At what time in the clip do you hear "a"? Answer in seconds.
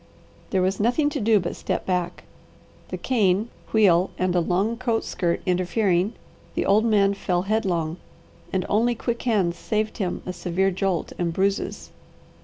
4.35-4.39, 10.25-10.33